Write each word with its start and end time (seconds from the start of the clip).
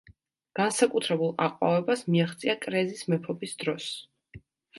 განსაკუთრებულ 0.59 1.29
აყვავებას 1.47 2.01
მიაღწია 2.15 2.57
კრეზის 2.65 3.05
მეფობის 3.13 3.55
დროს. 3.61 3.93